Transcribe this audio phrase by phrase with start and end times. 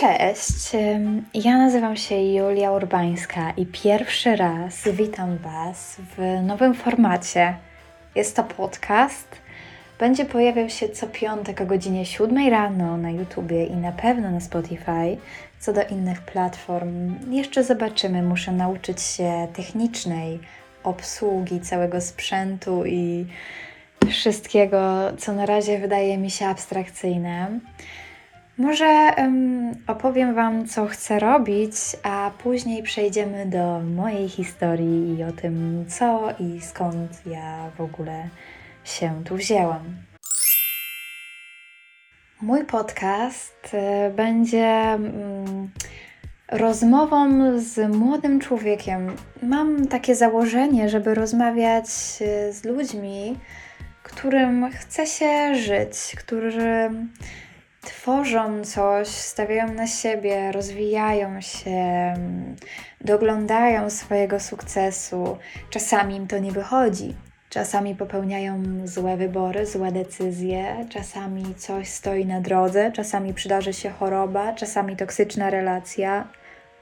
[0.00, 0.70] Cześć,
[1.34, 7.56] ja nazywam się Julia Urbańska i pierwszy raz witam Was w nowym formacie.
[8.14, 9.28] Jest to podcast.
[9.98, 14.40] Będzie pojawiał się co piątek o godzinie 7 rano na YouTubie i na pewno na
[14.40, 15.16] Spotify.
[15.58, 18.22] Co do innych platform, jeszcze zobaczymy.
[18.22, 20.40] Muszę nauczyć się technicznej
[20.84, 23.26] obsługi całego sprzętu i
[24.08, 27.60] wszystkiego, co na razie wydaje mi się abstrakcyjne.
[28.58, 35.32] Może um, opowiem Wam, co chcę robić, a później przejdziemy do mojej historii i o
[35.32, 38.28] tym, co i skąd ja w ogóle
[38.84, 39.84] się tu wzięłam.
[42.40, 45.70] Mój podcast e, będzie mm,
[46.48, 47.28] rozmową
[47.60, 49.16] z młodym człowiekiem.
[49.42, 51.86] Mam takie założenie, żeby rozmawiać
[52.20, 53.36] e, z ludźmi,
[54.02, 56.90] którym chce się żyć, którzy
[57.88, 62.14] tworzą coś, stawiają na siebie, rozwijają się,
[63.00, 65.38] doglądają swojego sukcesu.
[65.70, 67.14] Czasami im to nie wychodzi,
[67.48, 74.52] czasami popełniają złe wybory, złe decyzje, czasami coś stoi na drodze, czasami przydarzy się choroba,
[74.52, 76.28] czasami toksyczna relacja.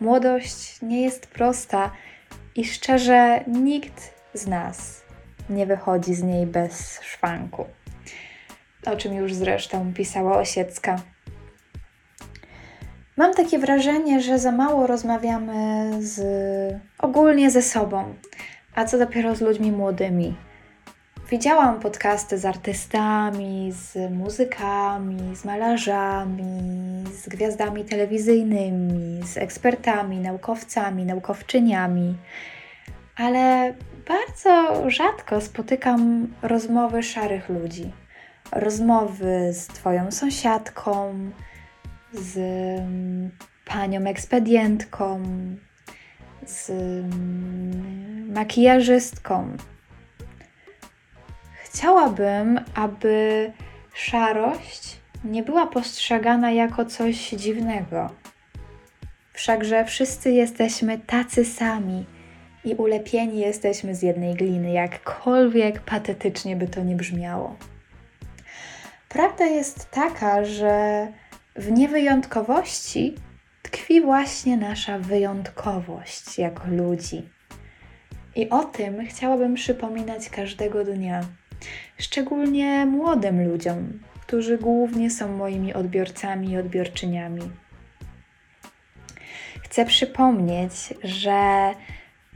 [0.00, 1.90] Młodość nie jest prosta
[2.56, 5.02] i szczerze nikt z nas
[5.50, 7.66] nie wychodzi z niej bez szwanku
[8.86, 10.96] o czym już zresztą pisała Osiecka.
[13.16, 16.20] Mam takie wrażenie, że za mało rozmawiamy z,
[16.98, 18.14] ogólnie ze sobą,
[18.74, 20.34] a co dopiero z ludźmi młodymi.
[21.30, 32.16] Widziałam podcasty z artystami, z muzykami, z malarzami, z gwiazdami telewizyjnymi, z ekspertami, naukowcami, naukowczyniami,
[33.16, 33.74] ale
[34.08, 37.92] bardzo rzadko spotykam rozmowy szarych ludzi
[38.52, 41.14] rozmowy z Twoją sąsiadką,
[42.12, 42.36] z
[42.80, 43.30] mm,
[43.64, 45.22] panią ekspedientką,
[46.46, 49.56] z mm, makijażystką.
[51.64, 53.52] Chciałabym, aby
[53.94, 58.10] szarość nie była postrzegana jako coś dziwnego.
[59.32, 62.06] Wszakże wszyscy jesteśmy tacy sami
[62.64, 67.56] i ulepieni jesteśmy z jednej gliny, jakkolwiek patetycznie by to nie brzmiało.
[69.16, 71.06] Prawda jest taka, że
[71.56, 73.14] w niewyjątkowości
[73.62, 77.28] tkwi właśnie nasza wyjątkowość jako ludzi.
[78.34, 81.20] I o tym chciałabym przypominać każdego dnia,
[81.98, 87.50] szczególnie młodym ludziom, którzy głównie są moimi odbiorcami i odbiorczyniami.
[89.62, 90.72] Chcę przypomnieć,
[91.04, 91.70] że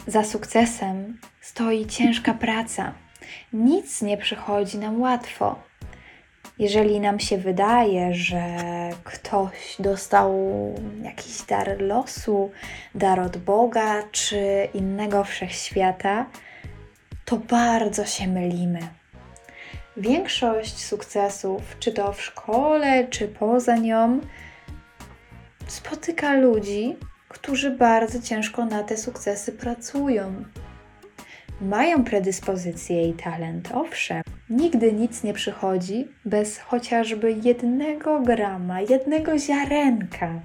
[0.06, 2.94] za sukcesem stoi ciężka praca.
[3.52, 5.69] Nic nie przychodzi nam łatwo.
[6.60, 8.42] Jeżeli nam się wydaje, że
[9.04, 10.34] ktoś dostał
[11.02, 12.50] jakiś dar losu,
[12.94, 16.26] dar od Boga czy innego wszechświata,
[17.24, 18.80] to bardzo się mylimy.
[19.96, 24.20] Większość sukcesów, czy to w szkole, czy poza nią,
[25.66, 26.96] spotyka ludzi,
[27.28, 30.44] którzy bardzo ciężko na te sukcesy pracują.
[31.60, 40.40] Mają predyspozycje i talent, owszem, Nigdy nic nie przychodzi bez chociażby jednego grama, jednego ziarenka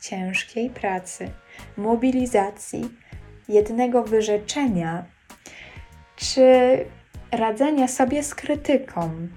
[0.00, 1.30] ciężkiej pracy,
[1.76, 2.88] mobilizacji,
[3.48, 5.04] jednego wyrzeczenia
[6.16, 6.44] czy
[7.32, 9.28] radzenia sobie z krytyką.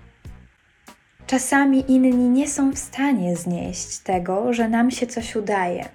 [1.27, 5.85] Czasami inni nie są w stanie znieść tego, że nam się coś udaje.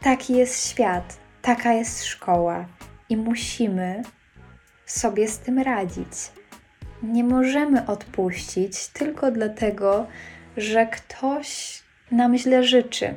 [0.00, 2.66] Taki jest świat, taka jest szkoła
[3.08, 4.02] i musimy
[4.90, 6.12] sobie z tym radzić
[7.02, 10.06] nie możemy odpuścić tylko dlatego,
[10.56, 13.14] że ktoś nam źle życzy.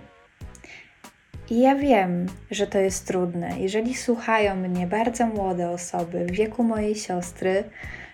[1.50, 3.60] I ja wiem, że to jest trudne.
[3.60, 7.64] Jeżeli słuchają mnie bardzo młode osoby w wieku mojej siostry,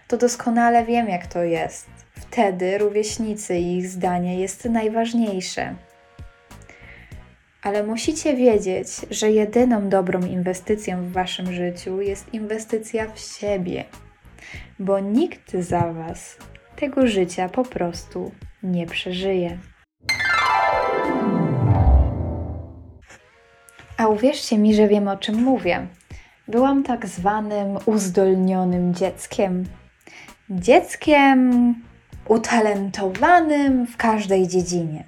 [0.07, 1.87] to doskonale wiem, jak to jest.
[2.11, 5.75] Wtedy rówieśnicy i ich zdanie jest najważniejsze.
[7.63, 13.85] Ale musicie wiedzieć, że jedyną dobrą inwestycją w waszym życiu jest inwestycja w siebie
[14.79, 16.37] bo nikt za Was
[16.75, 18.31] tego życia po prostu
[18.63, 19.57] nie przeżyje.
[23.97, 25.87] A uwierzcie mi, że wiem o czym mówię.
[26.47, 29.63] Byłam tak zwanym uzdolnionym dzieckiem.
[30.49, 31.75] Dzieckiem
[32.27, 35.03] utalentowanym w każdej dziedzinie.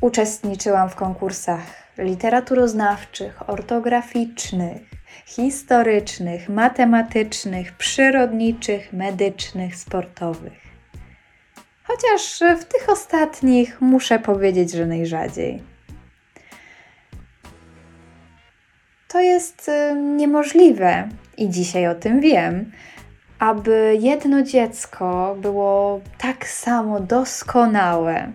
[0.00, 1.62] Uczestniczyłam w konkursach
[1.98, 4.82] literaturoznawczych, ortograficznych,
[5.26, 10.66] historycznych, matematycznych, przyrodniczych, medycznych, sportowych.
[11.84, 15.76] Chociaż w tych ostatnich muszę powiedzieć, że najrzadziej.
[19.16, 22.72] to jest y, niemożliwe i dzisiaj o tym wiem,
[23.38, 28.32] aby jedno dziecko było tak samo doskonałe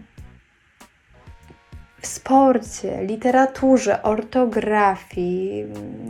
[2.01, 5.65] w sporcie, literaturze, ortografii,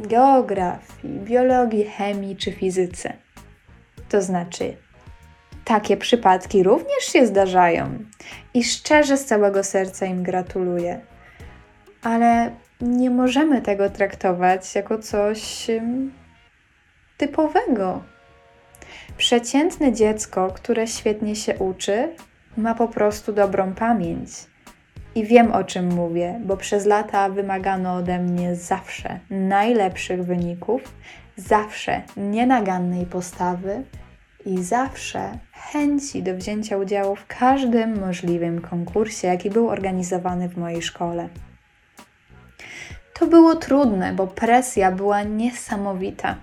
[0.08, 3.14] geografii, biologii, chemii czy fizyce.
[4.10, 4.78] To znaczy,
[5.66, 8.00] takie przypadki również się zdarzają
[8.54, 11.02] i szczerze z całego serca im gratuluję.
[12.04, 12.52] Ale
[12.82, 15.68] nie możemy tego traktować jako coś
[17.18, 18.04] typowego.
[19.18, 22.16] Przeciętne dziecko, które świetnie się uczy,
[22.58, 24.30] ma po prostu dobrą pamięć.
[25.16, 30.82] I wiem o czym mówię, bo przez lata wymagano ode mnie zawsze najlepszych wyników,
[31.38, 33.84] zawsze nienagannej postawy
[34.46, 40.82] i zawsze chęci do wzięcia udziału w każdym możliwym konkursie, jaki był organizowany w mojej
[40.82, 41.30] szkole.
[43.14, 46.36] To było trudne, bo presja była niesamowita.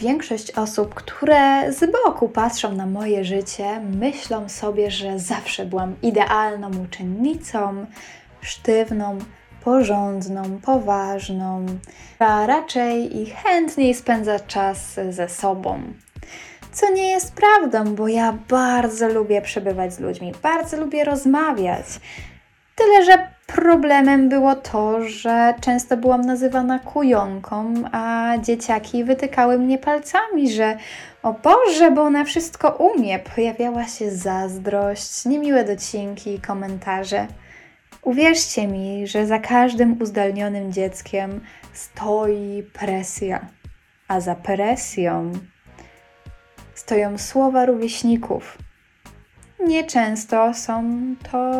[0.00, 6.70] Większość osób, które z boku patrzą na moje życie, myślą sobie, że zawsze byłam idealną
[6.84, 7.86] uczennicą,
[8.40, 9.18] sztywną,
[9.64, 11.66] porządną, poważną,
[12.18, 15.82] a raczej i chętniej spędza czas ze sobą.
[16.72, 21.86] Co nie jest prawdą, bo ja bardzo lubię przebywać z ludźmi, bardzo lubię rozmawiać.
[22.76, 30.52] Tyle, że problemem było to, że często byłam nazywana kujonką, a dzieciaki wytykały mnie palcami,
[30.52, 30.76] że
[31.22, 33.18] o Boże, bo ona wszystko umie.
[33.18, 37.26] Pojawiała się zazdrość, niemiłe docinki i komentarze.
[38.02, 41.40] Uwierzcie mi, że za każdym uzdolnionym dzieckiem
[41.72, 43.46] stoi presja,
[44.08, 45.32] a za presją
[46.74, 48.58] stoją słowa rówieśników.
[49.66, 50.82] Nieczęsto są
[51.32, 51.52] to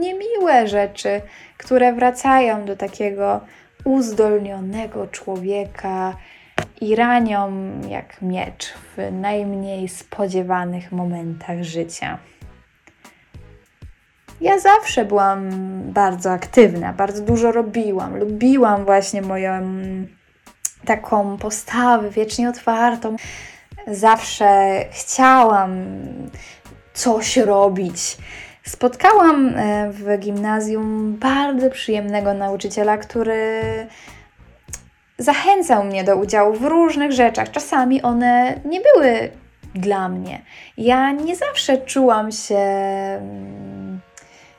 [0.00, 1.20] niemiłe rzeczy,
[1.58, 3.40] które wracają do takiego
[3.84, 6.16] uzdolnionego człowieka
[6.80, 7.52] i ranią
[7.88, 12.18] jak miecz w najmniej spodziewanych momentach życia.
[14.40, 15.50] Ja zawsze byłam
[15.92, 18.16] bardzo aktywna, bardzo dużo robiłam.
[18.16, 19.62] Lubiłam właśnie moją
[20.84, 23.16] taką postawę wiecznie otwartą.
[23.86, 25.84] Zawsze chciałam
[26.94, 28.16] coś robić.
[28.62, 33.62] Spotkałam e, w gimnazjum bardzo przyjemnego nauczyciela, który
[35.18, 37.50] zachęcał mnie do udziału w różnych rzeczach.
[37.50, 39.30] Czasami one nie były
[39.74, 40.42] dla mnie.
[40.76, 42.58] Ja nie zawsze czułam się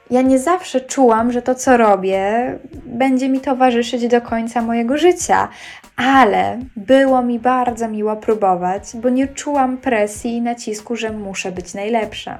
[0.09, 2.53] ja nie zawsze czułam, że to, co robię,
[2.85, 5.47] będzie mi towarzyszyć do końca mojego życia,
[5.95, 11.73] ale było mi bardzo miło próbować, bo nie czułam presji i nacisku, że muszę być
[11.73, 12.39] najlepsza.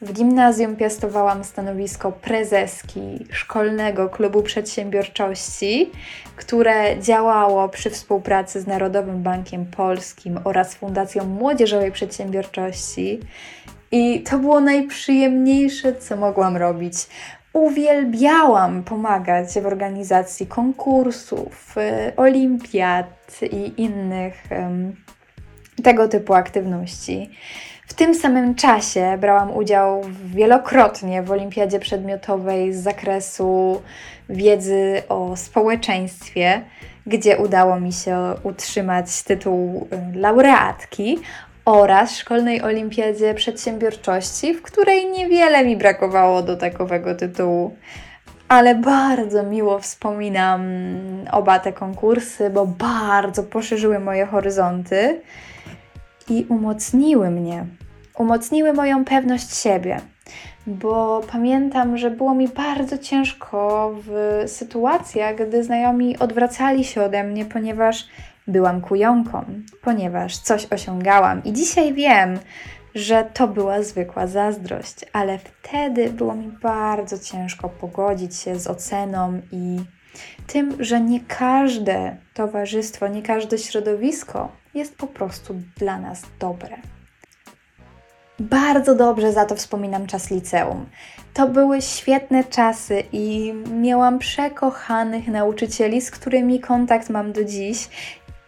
[0.00, 5.90] W gimnazjum piastowałam stanowisko prezeski Szkolnego Klubu Przedsiębiorczości,
[6.36, 13.20] które działało przy współpracy z Narodowym Bankiem Polskim oraz Fundacją Młodzieżowej Przedsiębiorczości.
[13.92, 16.94] I to było najprzyjemniejsze, co mogłam robić.
[17.56, 24.44] Uwielbiałam pomagać w organizacji konkursów, y, olimpiad i innych
[25.82, 27.30] tego typu aktywności.
[27.86, 33.82] W tym samym czasie brałam udział wielokrotnie w olimpiadzie przedmiotowej z zakresu
[34.28, 36.62] wiedzy o społeczeństwie,
[37.06, 41.18] gdzie udało mi się utrzymać tytuł y, laureatki
[41.66, 47.76] oraz Szkolnej Olimpiadzie Przedsiębiorczości, w której niewiele mi brakowało do takowego tytułu.
[48.48, 50.62] Ale bardzo miło wspominam
[51.32, 55.20] oba te konkursy, bo bardzo poszerzyły moje horyzonty
[56.28, 57.66] i umocniły mnie.
[58.18, 60.00] Umocniły moją pewność siebie,
[60.66, 67.44] bo pamiętam, że było mi bardzo ciężko w sytuacjach, gdy znajomi odwracali się ode mnie,
[67.44, 68.08] ponieważ
[68.48, 69.44] byłam kujonką,
[69.82, 72.38] ponieważ coś osiągałam i dzisiaj wiem,
[72.94, 79.40] że to była zwykła zazdrość, ale wtedy było mi bardzo ciężko pogodzić się z oceną
[79.52, 79.78] i
[80.46, 86.76] tym, że nie każde towarzystwo, nie każde środowisko jest po prostu dla nas dobre.
[88.40, 90.86] Bardzo dobrze za to wspominam czas liceum.
[91.34, 97.88] To były świetne czasy i miałam przekochanych nauczycieli, z którymi kontakt mam do dziś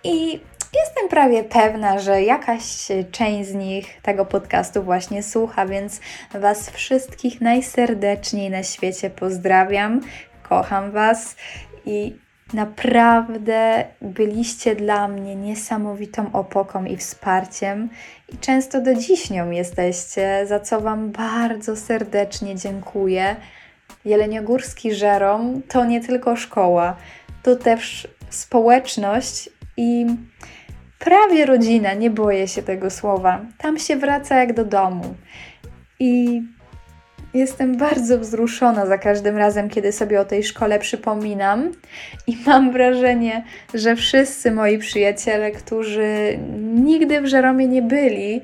[0.09, 0.41] i
[0.75, 2.63] jestem prawie pewna, że jakaś
[3.11, 6.01] część z nich tego podcastu właśnie słucha, więc
[6.35, 10.01] Was wszystkich najserdeczniej na świecie pozdrawiam.
[10.43, 11.37] Kocham Was
[11.87, 12.17] i
[12.53, 17.89] naprawdę byliście dla mnie niesamowitą opoką i wsparciem,
[18.29, 23.37] i często do dziś nią jesteście, za co Wam bardzo serdecznie dziękuję.
[24.05, 26.97] Jeleniogórski Żerom to nie tylko szkoła,
[27.43, 30.07] to też społeczność i
[30.99, 33.41] prawie rodzina, nie boję się tego słowa.
[33.59, 35.15] Tam się wraca jak do domu.
[36.01, 36.43] I
[37.35, 41.73] jestem bardzo wzruszona za każdym razem, kiedy sobie o tej szkole przypominam.
[42.27, 43.45] I mam wrażenie,
[43.75, 46.39] że wszyscy moi przyjaciele, którzy
[46.75, 48.41] nigdy w Żeromie nie byli,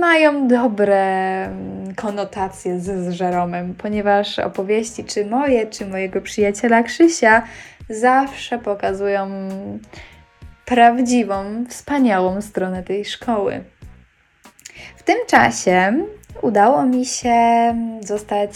[0.00, 1.48] mają dobre
[1.96, 7.42] konotacje z, z Żeromem, ponieważ opowieści, czy moje, czy mojego przyjaciela Krzysia,
[7.90, 9.28] zawsze pokazują
[10.68, 13.64] prawdziwą, wspaniałą stronę tej szkoły.
[14.96, 16.04] W tym czasie
[16.42, 17.34] udało mi się
[18.00, 18.50] zostać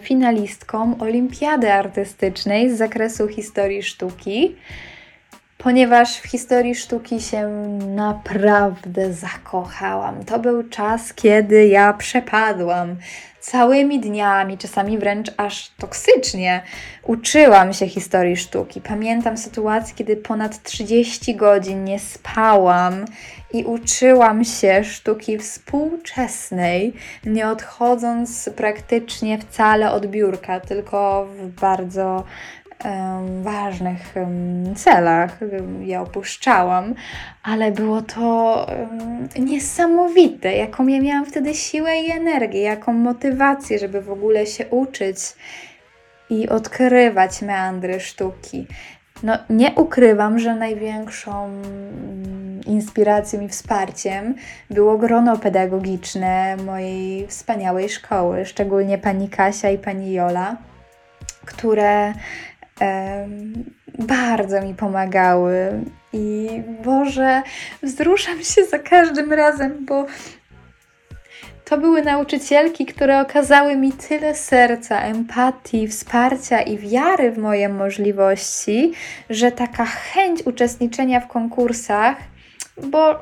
[0.00, 4.56] finalistką Olimpiady Artystycznej z zakresu historii sztuki
[5.58, 7.48] ponieważ w historii sztuki się
[7.94, 10.24] naprawdę zakochałam.
[10.24, 12.96] To był czas, kiedy ja przepadłam
[13.50, 16.62] całymi dniami, czasami wręcz aż toksycznie
[17.02, 18.80] uczyłam się historii sztuki.
[18.80, 23.04] Pamiętam sytuację, kiedy ponad 30 godzin nie spałam
[23.52, 26.92] i uczyłam się sztuki współczesnej,
[27.24, 32.24] nie odchodząc praktycznie wcale od biurka, tylko w bardzo
[33.42, 34.14] ważnych
[34.76, 35.38] celach
[35.80, 36.94] je opuszczałam,
[37.42, 38.66] ale było to
[39.38, 45.18] niesamowite, jaką ja miałam wtedy siłę i energię, jaką motywację, żeby w ogóle się uczyć
[46.30, 48.66] i odkrywać meandry sztuki.
[49.22, 51.62] No, nie ukrywam, że największą
[52.66, 54.34] inspiracją i wsparciem
[54.70, 60.56] było grono pedagogiczne mojej wspaniałej szkoły, szczególnie pani Kasia i pani Jola,
[61.44, 62.12] które
[63.98, 65.84] bardzo mi pomagały.
[66.12, 67.42] I Boże,
[67.82, 70.06] wzruszam się za każdym razem, bo
[71.64, 78.92] to były nauczycielki, które okazały mi tyle serca, empatii, wsparcia i wiary w moje możliwości,
[79.30, 82.16] że taka chęć uczestniczenia w konkursach,
[82.82, 83.14] bo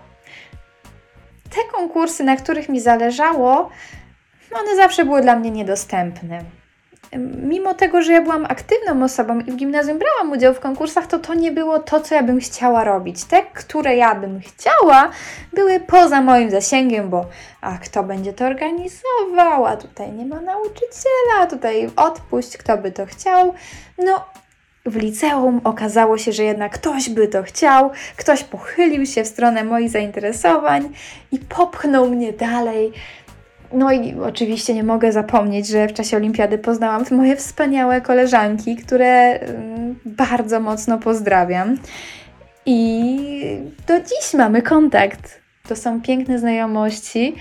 [1.51, 3.71] te konkursy, na których mi zależało,
[4.55, 6.64] one zawsze były dla mnie niedostępne
[7.19, 11.19] mimo tego, że ja byłam aktywną osobą i w gimnazjum brałam udział w konkursach, to
[11.19, 13.25] to nie było to, co ja bym chciała robić.
[13.25, 15.11] Te, które ja bym chciała,
[15.53, 17.27] były poza moim zasięgiem, bo
[17.61, 22.93] a kto będzie to organizował, a tutaj nie ma nauczyciela, a tutaj odpuść, kto by
[22.93, 23.55] to chciał.
[23.99, 24.25] No,
[24.87, 29.65] w liceum okazało się, że jednak ktoś by to chciał, ktoś pochylił się w stronę
[29.65, 30.93] moich zainteresowań
[31.33, 32.93] i popchnął mnie dalej
[33.75, 39.41] no i oczywiście nie mogę zapomnieć, że w czasie olimpiady poznałam moje wspaniałe koleżanki, które
[39.41, 41.79] mm, bardzo mocno pozdrawiam.
[42.67, 43.19] I
[43.87, 45.41] do dziś mamy kontakt.
[45.69, 47.35] To są piękne znajomości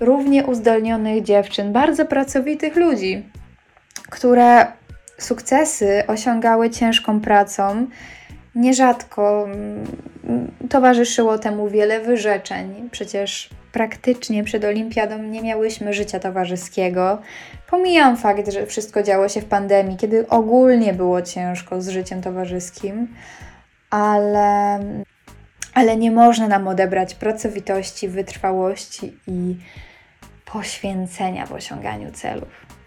[0.00, 3.22] równie uzdolnionych dziewczyn, bardzo pracowitych ludzi,
[4.10, 4.66] które
[5.18, 7.86] sukcesy osiągały ciężką pracą.
[8.58, 9.86] Nierzadko mm,
[10.70, 12.88] towarzyszyło temu wiele wyrzeczeń.
[12.90, 17.18] Przecież praktycznie przed olimpiadą nie miałyśmy życia towarzyskiego.
[17.70, 23.14] Pomijam fakt, że wszystko działo się w pandemii, kiedy ogólnie było ciężko z życiem towarzyskim,
[23.90, 24.80] ale,
[25.74, 29.56] ale nie można nam odebrać pracowitości, wytrwałości i
[30.52, 32.77] poświęcenia w osiąganiu celów.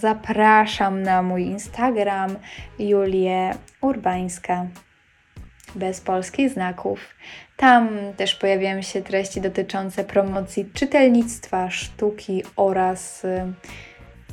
[0.00, 2.36] Zapraszam na mój Instagram
[2.78, 4.66] Julię Urbańska
[5.74, 7.14] bez polskich znaków.
[7.56, 13.52] Tam też pojawiają się treści dotyczące promocji czytelnictwa, sztuki oraz y,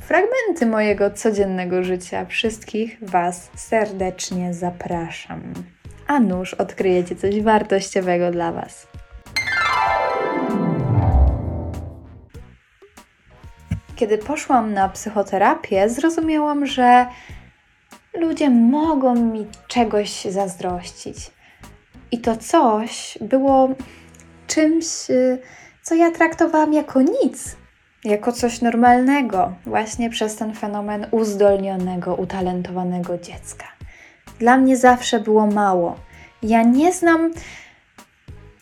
[0.00, 2.26] fragmenty mojego codziennego życia.
[2.26, 5.42] Wszystkich Was serdecznie zapraszam.
[6.06, 8.86] A nuż odkryjecie coś wartościowego dla Was.
[13.96, 17.06] Kiedy poszłam na psychoterapię, zrozumiałam, że
[18.14, 21.30] ludzie mogą mi czegoś zazdrościć.
[22.10, 23.68] I to coś było
[24.46, 25.38] czymś, y,
[25.82, 27.56] co ja traktowałam jako nic,
[28.04, 33.66] jako coś normalnego, właśnie przez ten fenomen uzdolnionego, utalentowanego dziecka.
[34.38, 35.96] Dla mnie zawsze było mało.
[36.42, 37.30] Ja nie znam,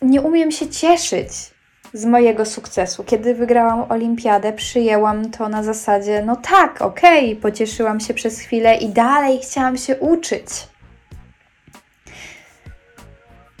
[0.01, 1.54] nie umiem się cieszyć
[1.95, 3.03] z mojego sukcesu.
[3.03, 8.75] Kiedy wygrałam olimpiadę, przyjęłam to na zasadzie, no tak, okej, okay, pocieszyłam się przez chwilę
[8.75, 10.47] i dalej chciałam się uczyć.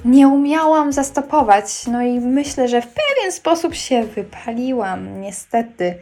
[0.05, 5.95] Nie umiałam zastopować, no i myślę, że w pewien sposób się wypaliłam, niestety,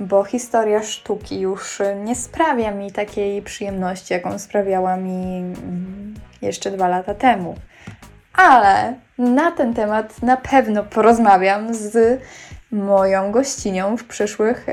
[0.00, 5.42] bo historia sztuki już nie sprawia mi takiej przyjemności, jaką sprawiała mi
[6.42, 7.54] jeszcze dwa lata temu
[8.38, 12.20] ale na ten temat na pewno porozmawiam z
[12.70, 14.66] moją gościnią w przyszłych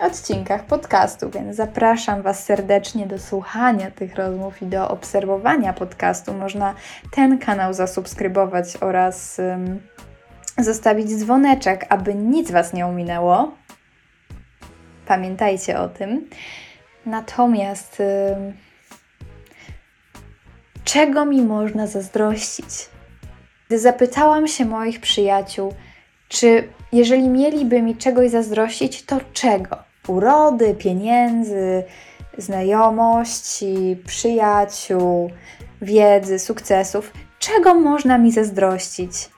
[0.00, 6.34] odcinkach podcastu, więc zapraszam Was serdecznie do słuchania tych rozmów i do obserwowania podcastu.
[6.34, 6.74] Można
[7.12, 9.40] ten kanał zasubskrybować oraz
[10.58, 13.54] zostawić dzwoneczek, aby nic Was nie ominęło.
[15.06, 16.28] Pamiętajcie o tym.
[17.06, 18.02] Natomiast
[20.84, 22.91] czego mi można zazdrościć?
[23.72, 25.74] Gdy zapytałam się moich przyjaciół,
[26.28, 29.76] czy jeżeli mieliby mi czegoś zazdrościć, to czego?
[30.08, 31.84] Urody, pieniędzy,
[32.38, 35.30] znajomości, przyjaciół,
[35.82, 37.12] wiedzy, sukcesów.
[37.38, 39.30] Czego można mi zazdrościć?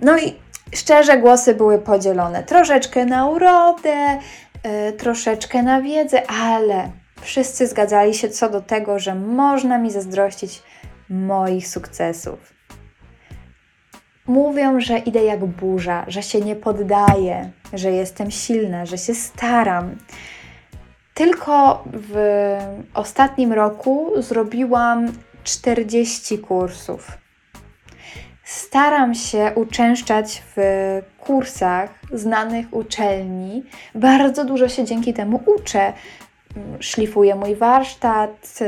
[0.00, 0.34] No i
[0.74, 2.42] szczerze głosy były podzielone.
[2.42, 4.18] Troszeczkę na urodę,
[4.64, 10.62] yy, troszeczkę na wiedzę, ale wszyscy zgadzali się co do tego, że można mi zazdrościć
[11.08, 12.53] moich sukcesów.
[14.26, 19.96] Mówią, że idę jak burza, że się nie poddaję, że jestem silna, że się staram.
[21.14, 22.16] Tylko w
[22.94, 25.12] ostatnim roku zrobiłam
[25.44, 27.18] 40 kursów.
[28.44, 30.62] Staram się uczęszczać w
[31.20, 33.64] kursach znanych uczelni.
[33.94, 35.92] Bardzo dużo się dzięki temu uczę.
[36.80, 38.58] Szlifuję mój warsztat,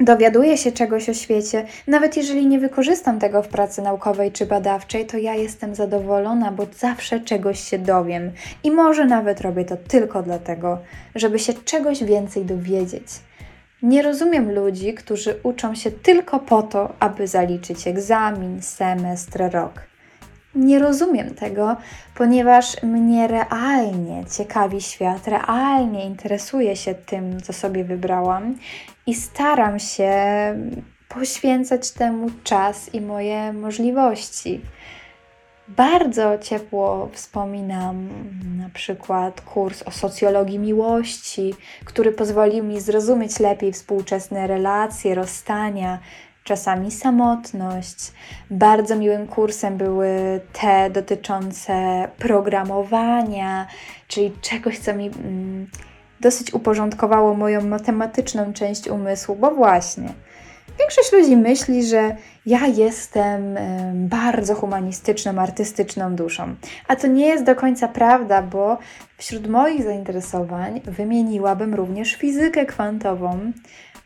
[0.00, 5.06] dowiaduję się czegoś o świecie, nawet jeżeli nie wykorzystam tego w pracy naukowej czy badawczej,
[5.06, 8.32] to ja jestem zadowolona, bo zawsze czegoś się dowiem
[8.64, 10.78] i może nawet robię to tylko dlatego,
[11.14, 13.06] żeby się czegoś więcej dowiedzieć.
[13.82, 19.72] Nie rozumiem ludzi, którzy uczą się tylko po to, aby zaliczyć egzamin, semestr, rok.
[20.54, 21.76] Nie rozumiem tego,
[22.14, 28.54] ponieważ mnie realnie ciekawi świat, realnie interesuje się tym, co sobie wybrałam
[29.08, 30.12] i staram się
[31.08, 34.60] poświęcać temu czas i moje możliwości.
[35.68, 38.08] Bardzo ciepło wspominam
[38.58, 41.54] na przykład kurs o socjologii miłości,
[41.84, 45.98] który pozwolił mi zrozumieć lepiej współczesne relacje, rozstania,
[46.44, 48.12] czasami samotność.
[48.50, 53.66] Bardzo miłym kursem były te dotyczące programowania,
[54.08, 55.66] czyli czegoś, co mi mm,
[56.20, 60.08] dosyć uporządkowało moją matematyczną część umysłu, bo właśnie.
[60.78, 63.58] Większość ludzi myśli, że ja jestem
[63.94, 66.54] bardzo humanistyczną, artystyczną duszą.
[66.88, 68.78] A to nie jest do końca prawda, bo
[69.16, 73.52] wśród moich zainteresowań wymieniłabym również fizykę kwantową,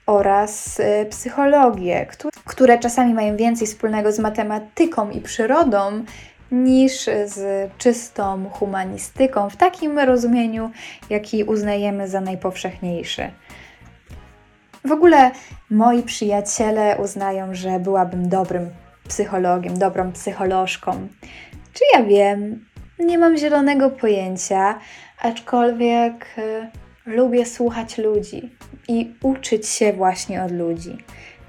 [0.07, 2.07] oraz y, psychologię,
[2.45, 6.05] które czasami mają więcej wspólnego z matematyką i przyrodą
[6.53, 10.71] niż z czystą humanistyką, w takim rozumieniu,
[11.11, 13.31] jaki uznajemy za najpowszechniejszy.
[14.85, 15.31] W ogóle
[15.71, 18.71] moi przyjaciele uznają, że byłabym dobrym
[19.09, 21.09] psychologiem, dobrą psycholożką.
[21.73, 22.65] Czy ja wiem?
[22.99, 24.79] Nie mam zielonego pojęcia,
[25.19, 26.69] aczkolwiek y,
[27.07, 28.51] lubię słuchać ludzi
[28.89, 30.99] i uczyć się właśnie od ludzi.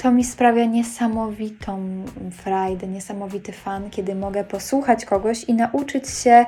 [0.04, 6.46] To mi sprawia niesamowitą frajdę, niesamowity fan, kiedy mogę posłuchać kogoś i nauczyć się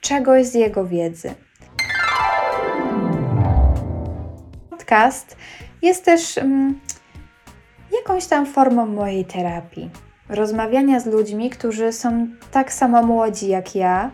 [0.00, 1.34] czegoś z jego wiedzy.
[4.70, 5.36] Podcast
[5.82, 6.80] jest też mm,
[7.92, 9.90] jakąś tam formą mojej terapii.
[10.28, 14.10] Rozmawiania z ludźmi, którzy są tak samo młodzi jak ja,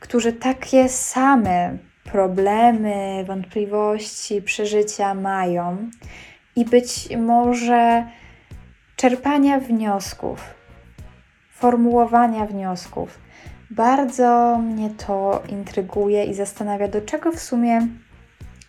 [0.00, 5.90] którzy takie same problemy, wątpliwości, przeżycia mają
[6.56, 8.04] i być może
[8.98, 10.54] czerpania wniosków,
[11.50, 13.18] formułowania wniosków.
[13.70, 17.86] Bardzo mnie to intryguje i zastanawia, do czego w sumie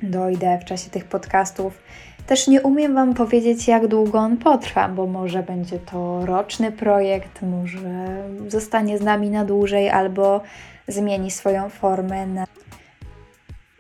[0.03, 1.81] dojdę w czasie tych podcastów.
[2.27, 7.41] Też nie umiem Wam powiedzieć, jak długo on potrwa, bo może będzie to roczny projekt,
[7.41, 10.41] może zostanie z nami na dłużej, albo
[10.87, 12.27] zmieni swoją formę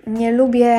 [0.07, 0.75] nie lubię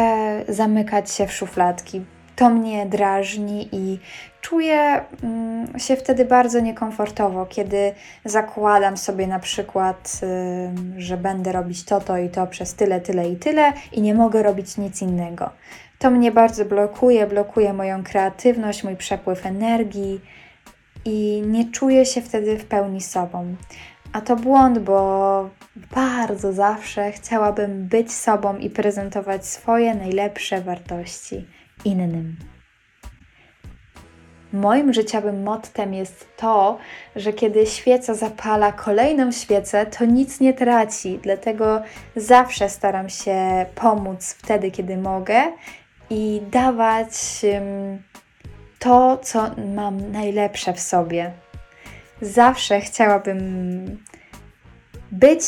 [0.48, 2.04] zamykać się w szufladki.
[2.40, 3.98] To mnie drażni i
[4.40, 10.20] czuję mm, się wtedy bardzo niekomfortowo, kiedy zakładam sobie na przykład,
[10.96, 14.42] że będę robić to, to i to przez tyle, tyle i tyle i nie mogę
[14.42, 15.50] robić nic innego.
[15.98, 20.20] To mnie bardzo blokuje, blokuje moją kreatywność, mój przepływ energii
[21.04, 23.56] i nie czuję się wtedy w pełni sobą.
[24.12, 25.50] A to błąd, bo
[25.94, 31.46] bardzo zawsze chciałabym być sobą i prezentować swoje najlepsze wartości
[31.84, 32.36] innym.
[34.52, 36.78] Moim życiowym mottem jest to,
[37.16, 41.82] że kiedy świeca zapala kolejną świecę, to nic nie traci, dlatego
[42.16, 45.42] zawsze staram się pomóc wtedy, kiedy mogę
[46.10, 47.10] i dawać
[48.78, 51.32] to, co mam najlepsze w sobie.
[52.20, 54.04] Zawsze chciałabym
[55.12, 55.42] być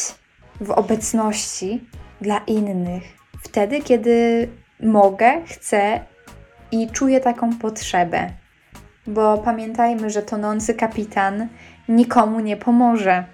[0.60, 1.88] w obecności
[2.20, 3.02] dla innych.
[3.42, 4.48] Wtedy, kiedy
[4.80, 6.00] mogę, chcę
[6.72, 8.30] i czuję taką potrzebę.
[9.06, 11.48] Bo pamiętajmy, że tonący kapitan
[11.88, 13.24] nikomu nie pomoże.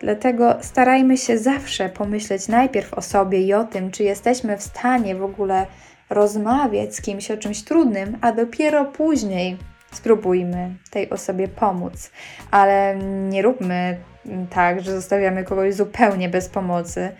[0.00, 5.14] Dlatego starajmy się zawsze pomyśleć najpierw o sobie i o tym, czy jesteśmy w stanie
[5.14, 5.66] w ogóle
[6.10, 9.56] rozmawiać z kimś o czymś trudnym, a dopiero później
[9.92, 12.10] spróbujmy tej osobie pomóc.
[12.50, 12.96] Ale
[13.28, 13.98] nie róbmy
[14.50, 17.12] tak, że zostawiamy kogoś zupełnie bez pomocy.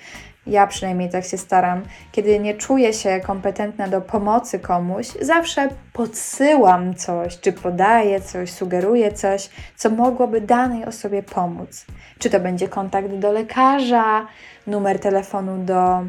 [0.49, 1.83] Ja przynajmniej tak się staram.
[2.13, 9.13] Kiedy nie czuję się kompetentna do pomocy komuś, zawsze podsyłam coś, czy podaję coś, sugeruję
[9.13, 11.87] coś, co mogłoby danej osobie pomóc.
[12.19, 14.27] Czy to będzie kontakt do lekarza,
[14.67, 16.05] numer telefonu do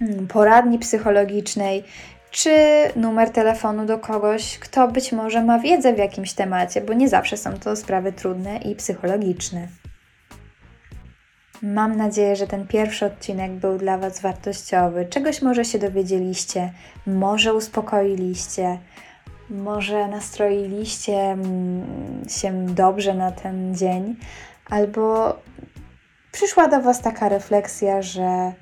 [0.00, 1.84] mm, poradni psychologicznej,
[2.30, 2.50] czy
[2.96, 7.36] numer telefonu do kogoś, kto być może ma wiedzę w jakimś temacie, bo nie zawsze
[7.36, 9.68] są to sprawy trudne i psychologiczne.
[11.62, 15.06] Mam nadzieję, że ten pierwszy odcinek był dla Was wartościowy.
[15.06, 16.72] Czegoś może się dowiedzieliście,
[17.06, 18.78] może uspokoiliście,
[19.50, 24.16] może nastroiliście mm, się dobrze na ten dzień,
[24.70, 25.36] albo
[26.32, 28.52] przyszła do Was taka refleksja, że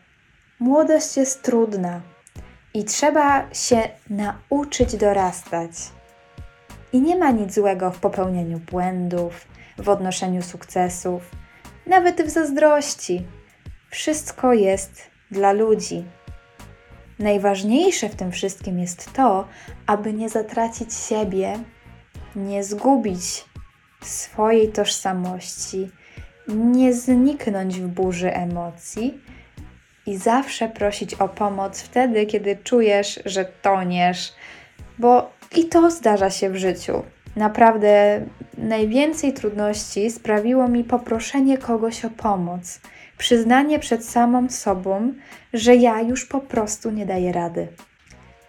[0.60, 2.00] młodość jest trudna
[2.74, 5.70] i trzeba się nauczyć dorastać.
[6.92, 9.46] I nie ma nic złego w popełnianiu błędów,
[9.78, 11.43] w odnoszeniu sukcesów
[11.86, 13.26] nawet w zazdrości.
[13.90, 16.04] Wszystko jest dla ludzi.
[17.18, 19.48] Najważniejsze w tym wszystkim jest to,
[19.86, 21.58] aby nie zatracić siebie,
[22.36, 23.44] nie zgubić
[24.02, 25.90] swojej tożsamości,
[26.48, 29.20] nie zniknąć w burzy emocji
[30.06, 34.32] i zawsze prosić o pomoc wtedy, kiedy czujesz, że toniesz,
[34.98, 37.02] bo i to zdarza się w życiu.
[37.36, 38.26] Naprawdę
[38.58, 42.80] najwięcej trudności sprawiło mi poproszenie kogoś o pomoc,
[43.18, 45.12] przyznanie przed samą sobą,
[45.52, 47.68] że ja już po prostu nie daję rady.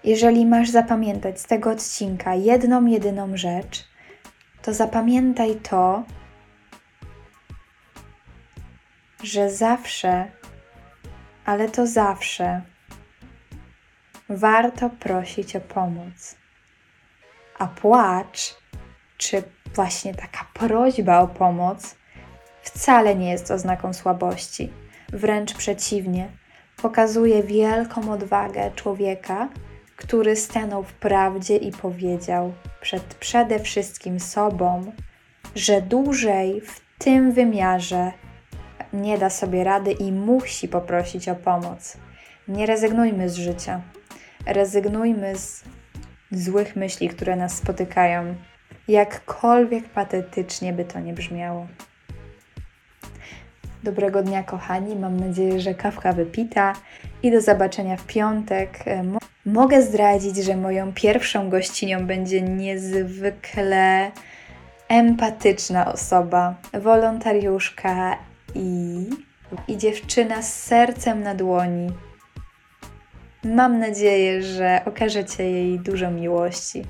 [0.03, 3.87] Jeżeli masz zapamiętać z tego odcinka jedną, jedyną rzecz,
[4.61, 6.03] to zapamiętaj to,
[9.23, 10.31] że zawsze,
[11.45, 12.61] ale to zawsze,
[14.29, 16.35] warto prosić o pomoc.
[17.59, 18.55] A płacz
[19.29, 19.43] czy
[19.75, 21.95] właśnie taka prośba o pomoc
[22.61, 24.73] wcale nie jest oznaką słabości.
[25.09, 26.29] Wręcz przeciwnie,
[26.81, 29.49] pokazuje wielką odwagę człowieka,
[29.95, 34.91] który stanął w prawdzie i powiedział przed przede wszystkim sobą,
[35.55, 38.11] że dłużej w tym wymiarze
[38.93, 41.97] nie da sobie rady i musi poprosić o pomoc.
[42.47, 43.81] Nie rezygnujmy z życia.
[44.45, 45.63] Rezygnujmy z
[46.31, 48.35] złych myśli, które nas spotykają,
[48.87, 51.67] jakkolwiek patetycznie by to nie brzmiało.
[53.83, 54.95] Dobrego dnia, kochani.
[54.95, 56.73] Mam nadzieję, że kawka wypita
[57.23, 58.87] i do zobaczenia w piątek.
[58.87, 59.03] E,
[59.45, 64.11] mogę zdradzić, że moją pierwszą gościnią będzie niezwykle
[64.87, 68.17] empatyczna osoba, wolontariuszka
[68.55, 69.09] i,
[69.67, 71.89] i dziewczyna z sercem na dłoni.
[73.43, 76.83] Mam nadzieję, że okażecie jej dużo miłości.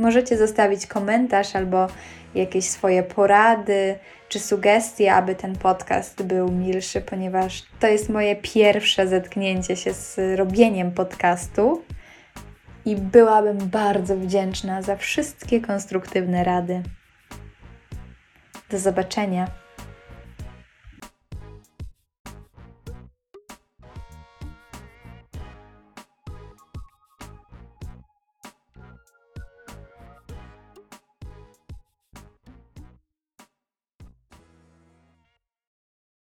[0.00, 1.86] Możecie zostawić komentarz albo
[2.34, 9.08] jakieś swoje porady czy sugestie, aby ten podcast był milszy, ponieważ to jest moje pierwsze
[9.08, 11.82] zetknięcie się z robieniem podcastu
[12.84, 16.82] i byłabym bardzo wdzięczna za wszystkie konstruktywne rady.
[18.70, 19.59] Do zobaczenia.